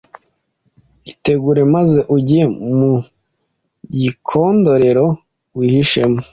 [1.11, 2.41] Itegure maze ujye
[2.77, 2.93] mu
[3.99, 5.05] gikondorero
[5.57, 6.19] wihishemo